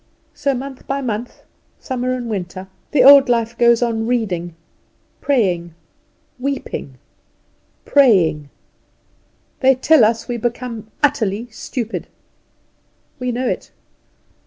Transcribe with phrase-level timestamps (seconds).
[0.33, 1.43] So month by month,
[1.79, 4.55] summer and winter, the old life goes on reading,
[5.21, 5.75] praying,
[6.39, 6.95] weeping,
[7.85, 8.49] praying.
[9.59, 12.07] They tell us we become utterly stupid.
[13.19, 13.69] We know it.